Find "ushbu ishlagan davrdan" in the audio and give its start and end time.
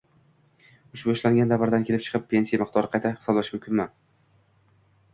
0.97-1.87